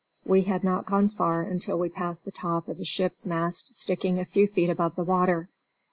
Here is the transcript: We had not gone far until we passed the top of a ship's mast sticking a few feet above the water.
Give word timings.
We 0.25 0.41
had 0.41 0.63
not 0.63 0.87
gone 0.87 1.09
far 1.09 1.43
until 1.43 1.77
we 1.77 1.87
passed 1.87 2.25
the 2.25 2.31
top 2.31 2.67
of 2.67 2.79
a 2.79 2.83
ship's 2.83 3.27
mast 3.27 3.75
sticking 3.75 4.17
a 4.17 4.25
few 4.25 4.47
feet 4.47 4.71
above 4.71 4.95
the 4.95 5.03
water. 5.03 5.47